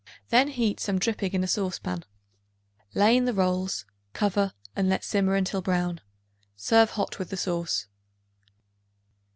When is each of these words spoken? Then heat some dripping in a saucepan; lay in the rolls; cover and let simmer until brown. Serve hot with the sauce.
Then 0.29 0.47
heat 0.47 0.79
some 0.79 0.97
dripping 0.97 1.33
in 1.33 1.43
a 1.43 1.47
saucepan; 1.47 2.03
lay 2.95 3.15
in 3.15 3.25
the 3.25 3.35
rolls; 3.35 3.85
cover 4.13 4.53
and 4.75 4.89
let 4.89 5.03
simmer 5.03 5.35
until 5.35 5.61
brown. 5.61 6.01
Serve 6.55 6.89
hot 6.89 7.19
with 7.19 7.29
the 7.29 7.37
sauce. 7.37 7.85